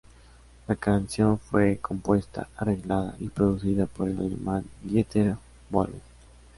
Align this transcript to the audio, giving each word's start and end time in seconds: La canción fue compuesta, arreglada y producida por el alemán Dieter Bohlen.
La 0.67 0.75
canción 0.75 1.37
fue 1.37 1.77
compuesta, 1.77 2.49
arreglada 2.57 3.13
y 3.19 3.29
producida 3.29 3.85
por 3.85 4.09
el 4.09 4.17
alemán 4.17 4.65
Dieter 4.81 5.35
Bohlen. 5.69 6.01